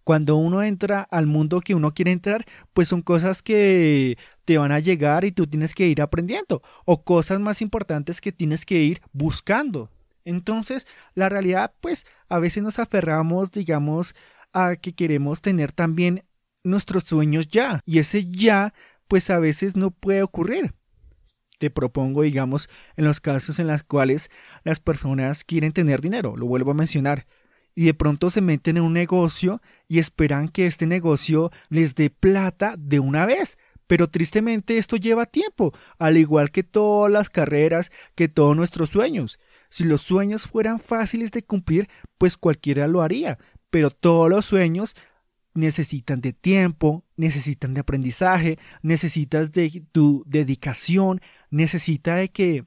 cuando 0.05 0.37
uno 0.37 0.63
entra 0.63 1.03
al 1.03 1.27
mundo 1.27 1.61
que 1.61 1.75
uno 1.75 1.93
quiere 1.95 2.13
entrar, 2.13 2.45
pues 2.73 2.89
son 2.89 3.03
cosas 3.03 3.43
que 3.43 4.19
te 4.45 4.59
van 4.59 4.71
a 4.71 4.79
llegar 4.79 5.25
y 5.25 5.33
tú 5.33 5.47
tienes 5.47 5.75
que 5.75 5.89
ir 5.89 6.01
aprendiendo 6.01 6.63
o 6.85 7.03
cosas 7.03 7.41
más 7.41 7.61
importantes 7.61 8.21
que 8.21 8.33
tienes 8.33 8.65
que 8.65 8.83
ir 8.83 9.01
buscando. 9.13 9.91
Entonces, 10.25 10.87
la 11.15 11.29
realidad, 11.29 11.75
pues, 11.81 12.07
a 12.29 12.39
veces 12.39 12.63
nos 12.63 12.79
aferramos, 12.79 13.53
digamos, 13.53 14.15
a 14.53 14.77
que 14.77 14.93
queremos 14.95 15.41
tener 15.41 15.73
también 15.73 16.25
nuestros 16.65 17.05
sueños 17.05 17.49
ya. 17.49 17.81
Y 17.85 17.99
ese 17.99 18.31
ya, 18.31 18.75
pues, 19.09 19.31
a 19.31 19.39
veces 19.39 19.77
no 19.77 19.91
puede 19.93 20.23
ocurrir 20.23 20.75
te 21.59 21.71
propongo, 21.71 22.23
digamos, 22.23 22.69
en 22.97 23.05
los 23.05 23.21
casos 23.21 23.59
en 23.59 23.67
los 23.67 23.83
cuales 23.83 24.31
las 24.65 24.81
personas 24.81 25.45
quieren 25.45 25.73
tener 25.73 26.01
dinero, 26.01 26.37
lo 26.37 26.47
vuelvo 26.47 26.73
a 26.73 26.75
mencionar, 26.75 27.27
y 27.75 27.85
de 27.85 27.95
pronto 27.95 28.31
se 28.31 28.41
meten 28.41 28.79
en 28.79 28.83
un 28.85 28.95
negocio 28.95 29.61
y 29.87 29.99
esperan 29.99 30.49
que 30.49 30.67
este 30.67 30.87
negocio 30.87 31.51
les 31.69 31.95
dé 31.95 32.11
plata 32.11 32.75
de 32.79 33.01
una 33.01 33.27
vez. 33.27 33.59
Pero 33.87 34.09
tristemente 34.09 34.79
esto 34.79 34.97
lleva 34.97 35.27
tiempo, 35.27 35.73
al 35.99 36.17
igual 36.17 36.51
que 36.51 36.65
todas 36.65 37.13
las 37.13 37.31
carreras, 37.31 37.93
que 38.17 38.29
todos 38.29 38.57
nuestros 38.57 38.91
sueños. 38.91 39.39
Si 39.69 39.85
los 39.85 40.01
sueños 40.01 40.49
fueran 40.49 40.81
fáciles 40.81 41.31
de 41.31 41.45
cumplir, 41.45 41.89
pues 42.19 42.37
cualquiera 42.37 42.89
lo 42.89 43.03
haría, 43.03 43.39
pero 43.71 43.91
todos 43.91 44.29
los 44.29 44.45
sueños 44.47 44.97
necesitan 45.57 46.21
de 46.21 46.33
tiempo, 46.33 47.05
necesitan 47.17 47.75
de 47.75 47.81
aprendizaje, 47.81 48.59
necesitas 48.83 49.53
de 49.53 49.85
tu 49.93 50.25
dedicación, 50.27 51.21
necesita 51.57 52.17
de 52.17 52.29
que 52.29 52.65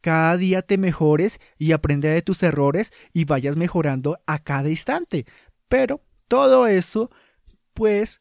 cada 0.00 0.36
día 0.36 0.62
te 0.62 0.78
mejores 0.78 1.38
y 1.58 1.72
aprenda 1.72 2.08
de 2.08 2.22
tus 2.22 2.42
errores 2.42 2.92
y 3.12 3.24
vayas 3.24 3.56
mejorando 3.56 4.20
a 4.26 4.40
cada 4.40 4.68
instante. 4.68 5.26
Pero 5.68 6.02
todo 6.28 6.66
eso, 6.66 7.10
pues, 7.72 8.20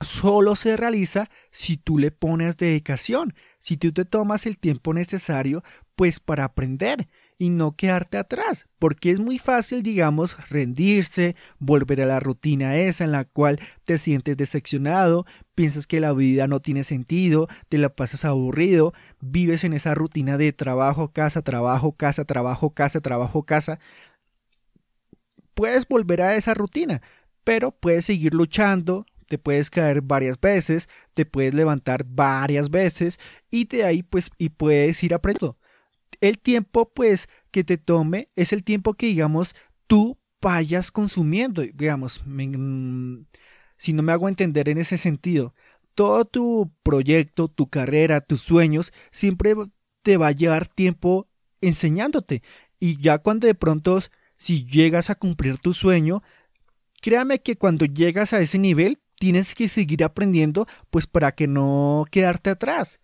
solo 0.00 0.54
se 0.54 0.76
realiza 0.76 1.30
si 1.50 1.76
tú 1.76 1.98
le 1.98 2.10
pones 2.10 2.56
dedicación, 2.56 3.34
si 3.58 3.76
tú 3.76 3.92
te 3.92 4.04
tomas 4.04 4.46
el 4.46 4.58
tiempo 4.58 4.92
necesario, 4.92 5.64
pues, 5.96 6.20
para 6.20 6.44
aprender 6.44 7.08
y 7.42 7.50
no 7.50 7.74
quedarte 7.74 8.18
atrás, 8.18 8.68
porque 8.78 9.10
es 9.10 9.18
muy 9.18 9.36
fácil, 9.36 9.82
digamos, 9.82 10.36
rendirse, 10.48 11.34
volver 11.58 12.00
a 12.00 12.06
la 12.06 12.20
rutina 12.20 12.76
esa 12.76 13.02
en 13.02 13.10
la 13.10 13.24
cual 13.24 13.58
te 13.84 13.98
sientes 13.98 14.36
decepcionado, 14.36 15.26
piensas 15.56 15.88
que 15.88 15.98
la 15.98 16.12
vida 16.12 16.46
no 16.46 16.60
tiene 16.60 16.84
sentido, 16.84 17.48
te 17.68 17.78
la 17.78 17.88
pasas 17.96 18.24
aburrido, 18.24 18.92
vives 19.20 19.64
en 19.64 19.72
esa 19.72 19.92
rutina 19.92 20.38
de 20.38 20.52
trabajo, 20.52 21.08
casa, 21.08 21.42
trabajo, 21.42 21.96
casa, 21.96 22.24
trabajo, 22.24 22.70
casa, 22.70 23.00
trabajo, 23.00 23.42
casa. 23.42 23.80
Puedes 25.54 25.88
volver 25.88 26.22
a 26.22 26.36
esa 26.36 26.54
rutina, 26.54 27.02
pero 27.42 27.72
puedes 27.72 28.04
seguir 28.04 28.34
luchando, 28.34 29.04
te 29.26 29.38
puedes 29.38 29.68
caer 29.68 30.00
varias 30.00 30.40
veces, 30.40 30.88
te 31.14 31.26
puedes 31.26 31.54
levantar 31.54 32.04
varias 32.06 32.70
veces 32.70 33.18
y 33.50 33.64
de 33.64 33.82
ahí 33.84 34.04
pues 34.04 34.30
y 34.38 34.50
puedes 34.50 35.02
ir 35.02 35.12
aprendiendo 35.12 35.58
el 36.22 36.38
tiempo 36.38 36.90
pues 36.94 37.28
que 37.50 37.64
te 37.64 37.76
tome 37.76 38.30
es 38.36 38.54
el 38.54 38.64
tiempo 38.64 38.94
que 38.94 39.06
digamos 39.06 39.54
tú 39.86 40.18
vayas 40.40 40.90
consumiendo, 40.90 41.62
digamos, 41.62 42.22
mm, 42.24 43.26
si 43.76 43.92
no 43.92 44.02
me 44.02 44.12
hago 44.12 44.28
entender 44.28 44.68
en 44.68 44.78
ese 44.78 44.96
sentido, 44.96 45.54
todo 45.94 46.24
tu 46.24 46.72
proyecto, 46.82 47.48
tu 47.48 47.68
carrera, 47.68 48.20
tus 48.20 48.40
sueños 48.40 48.92
siempre 49.10 49.54
te 50.02 50.16
va 50.16 50.28
a 50.28 50.32
llevar 50.32 50.68
tiempo 50.68 51.28
enseñándote. 51.60 52.42
Y 52.80 53.00
ya 53.00 53.18
cuando 53.18 53.46
de 53.46 53.54
pronto, 53.54 54.00
si 54.36 54.64
llegas 54.64 55.10
a 55.10 55.14
cumplir 55.16 55.58
tu 55.58 55.74
sueño, 55.74 56.22
créame 57.00 57.40
que 57.40 57.56
cuando 57.56 57.84
llegas 57.84 58.32
a 58.32 58.40
ese 58.40 58.58
nivel, 58.58 59.00
tienes 59.18 59.54
que 59.54 59.68
seguir 59.68 60.02
aprendiendo, 60.02 60.66
pues 60.90 61.06
para 61.06 61.32
que 61.32 61.46
no 61.46 62.04
quedarte 62.10 62.50
atrás. 62.50 63.00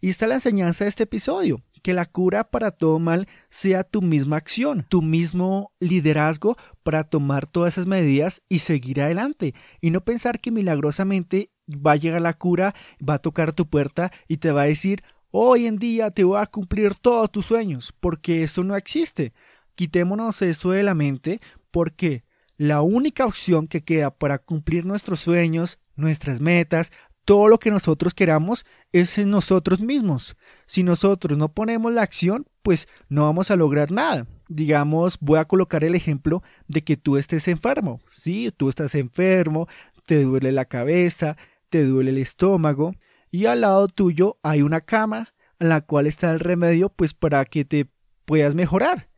Y 0.00 0.08
está 0.08 0.26
la 0.26 0.34
enseñanza 0.34 0.84
de 0.84 0.88
este 0.90 1.04
episodio, 1.04 1.62
que 1.82 1.92
la 1.92 2.06
cura 2.06 2.44
para 2.50 2.70
todo 2.70 2.98
mal 2.98 3.28
sea 3.50 3.84
tu 3.84 4.00
misma 4.00 4.36
acción, 4.36 4.86
tu 4.88 5.02
mismo 5.02 5.72
liderazgo 5.80 6.56
para 6.82 7.04
tomar 7.04 7.46
todas 7.46 7.74
esas 7.74 7.86
medidas 7.86 8.42
y 8.48 8.60
seguir 8.60 9.00
adelante. 9.00 9.54
Y 9.80 9.90
no 9.90 10.04
pensar 10.04 10.40
que 10.40 10.50
milagrosamente 10.50 11.50
va 11.68 11.92
a 11.92 11.96
llegar 11.96 12.20
la 12.20 12.34
cura, 12.34 12.74
va 13.06 13.14
a 13.14 13.18
tocar 13.18 13.52
tu 13.52 13.68
puerta 13.68 14.12
y 14.28 14.38
te 14.38 14.52
va 14.52 14.62
a 14.62 14.66
decir, 14.66 15.02
hoy 15.30 15.66
en 15.66 15.76
día 15.76 16.10
te 16.10 16.24
voy 16.24 16.40
a 16.40 16.46
cumplir 16.46 16.94
todos 16.94 17.30
tus 17.30 17.46
sueños, 17.46 17.92
porque 18.00 18.42
eso 18.42 18.64
no 18.64 18.76
existe. 18.76 19.32
Quitémonos 19.74 20.42
eso 20.42 20.70
de 20.70 20.82
la 20.82 20.94
mente 20.94 21.40
porque 21.70 22.24
la 22.56 22.82
única 22.82 23.26
opción 23.26 23.66
que 23.66 23.82
queda 23.82 24.14
para 24.14 24.38
cumplir 24.38 24.84
nuestros 24.84 25.20
sueños, 25.20 25.78
nuestras 25.96 26.40
metas, 26.40 26.92
todo 27.24 27.48
lo 27.48 27.58
que 27.58 27.70
nosotros 27.70 28.14
queramos 28.14 28.64
es 28.92 29.16
en 29.18 29.30
nosotros 29.30 29.80
mismos. 29.80 30.36
Si 30.66 30.82
nosotros 30.82 31.38
no 31.38 31.52
ponemos 31.52 31.92
la 31.92 32.02
acción, 32.02 32.46
pues 32.62 32.88
no 33.08 33.24
vamos 33.24 33.50
a 33.50 33.56
lograr 33.56 33.90
nada. 33.90 34.26
Digamos, 34.48 35.18
voy 35.20 35.38
a 35.38 35.44
colocar 35.44 35.84
el 35.84 35.94
ejemplo 35.94 36.42
de 36.68 36.82
que 36.82 36.96
tú 36.96 37.16
estés 37.16 37.48
enfermo. 37.48 38.00
Sí, 38.10 38.52
tú 38.56 38.68
estás 38.68 38.94
enfermo, 38.94 39.68
te 40.06 40.22
duele 40.22 40.52
la 40.52 40.64
cabeza, 40.64 41.36
te 41.70 41.84
duele 41.84 42.10
el 42.10 42.18
estómago 42.18 42.94
y 43.30 43.46
al 43.46 43.62
lado 43.62 43.88
tuyo 43.88 44.38
hay 44.42 44.62
una 44.62 44.80
cama 44.80 45.32
en 45.58 45.68
la 45.68 45.80
cual 45.80 46.06
está 46.06 46.32
el 46.32 46.40
remedio 46.40 46.90
pues 46.90 47.14
para 47.14 47.44
que 47.44 47.64
te 47.64 47.88
puedas 48.24 48.54
mejorar. 48.54 49.08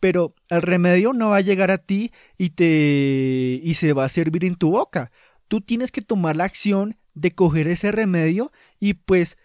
Pero 0.00 0.34
el 0.48 0.62
remedio 0.62 1.12
no 1.12 1.28
va 1.28 1.36
a 1.36 1.42
llegar 1.42 1.70
a 1.70 1.78
ti 1.78 2.12
y 2.36 2.50
te 2.50 3.60
y 3.62 3.74
se 3.74 3.92
va 3.92 4.04
a 4.04 4.08
servir 4.08 4.44
en 4.44 4.56
tu 4.56 4.70
boca. 4.70 5.12
Tú 5.46 5.60
tienes 5.60 5.92
que 5.92 6.02
tomar 6.02 6.34
la 6.34 6.44
acción 6.44 6.96
de 7.14 7.30
coger 7.32 7.68
ese 7.68 7.92
remedio 7.92 8.52
y 8.78 8.94
pues 8.94 9.36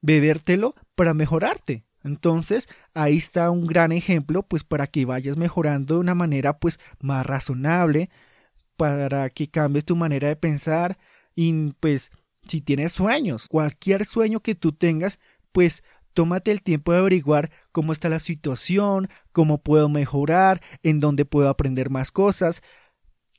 bebértelo 0.00 0.74
para 0.94 1.14
mejorarte. 1.14 1.84
Entonces, 2.04 2.68
ahí 2.94 3.16
está 3.16 3.50
un 3.50 3.66
gran 3.66 3.92
ejemplo 3.92 4.42
pues 4.42 4.64
para 4.64 4.86
que 4.86 5.04
vayas 5.04 5.36
mejorando 5.36 5.94
de 5.94 6.00
una 6.00 6.14
manera 6.14 6.58
pues 6.58 6.78
más 7.00 7.26
razonable, 7.26 8.10
para 8.76 9.30
que 9.30 9.50
cambies 9.50 9.84
tu 9.84 9.96
manera 9.96 10.28
de 10.28 10.36
pensar 10.36 10.98
y 11.34 11.72
pues 11.80 12.10
si 12.46 12.60
tienes 12.60 12.92
sueños, 12.92 13.48
cualquier 13.48 14.04
sueño 14.04 14.40
que 14.40 14.54
tú 14.54 14.72
tengas, 14.72 15.18
pues 15.52 15.82
tómate 16.14 16.50
el 16.50 16.62
tiempo 16.62 16.92
de 16.92 16.98
averiguar 16.98 17.50
cómo 17.72 17.92
está 17.92 18.08
la 18.08 18.18
situación, 18.18 19.08
cómo 19.32 19.62
puedo 19.62 19.88
mejorar, 19.88 20.60
en 20.82 20.98
dónde 21.00 21.24
puedo 21.24 21.48
aprender 21.48 21.90
más 21.90 22.10
cosas. 22.10 22.62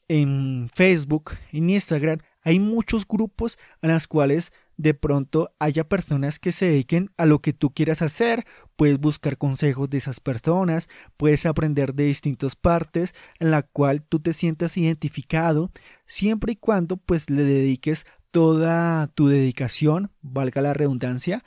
En 0.08 0.69
Facebook, 0.74 1.31
en 1.51 1.69
Instagram, 1.69 2.19
hay 2.41 2.60
muchos 2.60 3.08
grupos 3.08 3.58
en 3.81 3.91
los 3.91 4.08
cuales 4.08 4.51
de 4.77 4.93
pronto 4.93 5.51
haya 5.60 5.89
personas 5.89 6.39
que 6.39 6.53
se 6.53 6.65
dediquen 6.65 7.12
a 7.17 7.25
lo 7.25 7.39
que 7.39 7.51
tú 7.51 7.72
quieras 7.72 8.01
hacer, 8.01 8.46
puedes 8.77 8.98
buscar 8.98 9.38
consejos 9.38 9.89
de 9.89 9.98
esas 9.98 10.22
personas, 10.22 10.88
puedes 11.17 11.46
aprender 11.46 11.93
de 11.93 12.05
distintas 12.05 12.55
partes 12.55 13.13
en 13.39 13.51
la 13.51 13.63
cual 13.63 14.01
tú 14.03 14.22
te 14.22 14.31
sientas 14.31 14.77
identificado, 14.77 15.69
siempre 16.05 16.53
y 16.53 16.55
cuando 16.55 16.96
pues 16.96 17.29
le 17.29 17.43
dediques 17.43 18.05
toda 18.31 19.08
tu 19.08 19.27
dedicación, 19.27 20.12
valga 20.22 20.62
la 20.62 20.74
redundancia, 20.74 21.43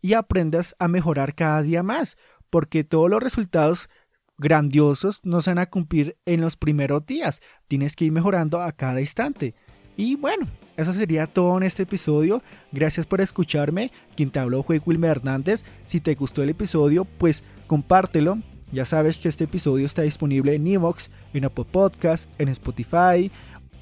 y 0.00 0.14
aprendas 0.14 0.74
a 0.78 0.88
mejorar 0.88 1.34
cada 1.34 1.62
día 1.62 1.82
más, 1.82 2.16
porque 2.48 2.84
todos 2.84 3.10
los 3.10 3.22
resultados 3.22 3.90
grandiosos 4.38 5.20
no 5.22 5.42
se 5.42 5.50
van 5.50 5.58
a 5.58 5.66
cumplir 5.66 6.16
en 6.24 6.40
los 6.40 6.56
primeros 6.56 7.04
días, 7.04 7.42
tienes 7.68 7.94
que 7.94 8.06
ir 8.06 8.12
mejorando 8.12 8.62
a 8.62 8.72
cada 8.72 9.02
instante. 9.02 9.54
Y 10.00 10.16
bueno, 10.16 10.46
eso 10.78 10.94
sería 10.94 11.26
todo 11.26 11.58
en 11.58 11.62
este 11.62 11.82
episodio. 11.82 12.42
Gracias 12.72 13.04
por 13.04 13.20
escucharme. 13.20 13.92
Quien 14.16 14.30
te 14.30 14.38
habló 14.38 14.62
fue 14.62 14.80
Wilmer 14.82 15.10
Hernández. 15.10 15.62
Si 15.84 16.00
te 16.00 16.14
gustó 16.14 16.42
el 16.42 16.48
episodio, 16.48 17.04
pues 17.04 17.44
compártelo. 17.66 18.38
Ya 18.72 18.86
sabes 18.86 19.18
que 19.18 19.28
este 19.28 19.44
episodio 19.44 19.84
está 19.84 20.00
disponible 20.00 20.54
en 20.54 20.66
Evox, 20.66 21.10
en 21.34 21.44
Apple 21.44 21.66
Podcast, 21.70 22.30
en 22.38 22.48
Spotify, 22.48 23.30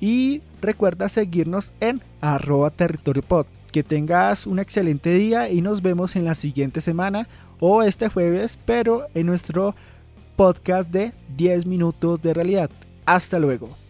y 0.01 0.43
recuerda 0.61 1.09
seguirnos 1.09 1.73
en 1.79 2.03
arroba 2.21 2.71
territorio 2.71 3.23
pod. 3.23 3.47
Que 3.71 3.85
tengas 3.85 4.49
un 4.49 4.59
excelente 4.59 5.15
día 5.15 5.51
y 5.51 5.61
nos 5.61 5.83
vemos 5.83 6.17
en 6.17 6.25
la 6.25 6.35
siguiente 6.35 6.81
semana 6.81 7.29
o 7.61 7.85
este 7.85 8.09
jueves, 8.09 8.59
pero 8.65 9.07
en 9.15 9.27
nuestro 9.27 9.77
podcast 10.35 10.91
de 10.91 11.13
10 11.37 11.67
minutos 11.67 12.21
de 12.21 12.35
realidad. 12.35 12.71
Hasta 13.07 13.39
luego. 13.39 13.88